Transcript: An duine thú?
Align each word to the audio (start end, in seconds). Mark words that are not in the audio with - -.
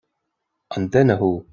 An 0.75 0.89
duine 0.93 1.15
thú? 1.21 1.31